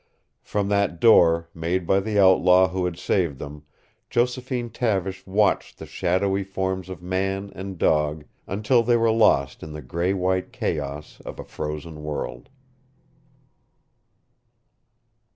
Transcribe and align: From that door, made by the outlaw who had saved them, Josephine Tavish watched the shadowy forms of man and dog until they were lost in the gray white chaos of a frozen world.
From 0.41 0.67
that 0.69 0.99
door, 0.99 1.47
made 1.53 1.85
by 1.85 1.99
the 1.99 2.17
outlaw 2.17 2.69
who 2.69 2.85
had 2.85 2.97
saved 2.97 3.37
them, 3.37 3.65
Josephine 4.09 4.71
Tavish 4.71 5.27
watched 5.27 5.77
the 5.77 5.85
shadowy 5.85 6.43
forms 6.43 6.89
of 6.89 7.03
man 7.03 7.51
and 7.53 7.77
dog 7.77 8.25
until 8.47 8.81
they 8.81 8.97
were 8.97 9.11
lost 9.11 9.61
in 9.61 9.73
the 9.73 9.81
gray 9.83 10.13
white 10.15 10.51
chaos 10.51 11.21
of 11.23 11.37
a 11.39 11.43
frozen 11.45 12.01
world. 12.01 12.49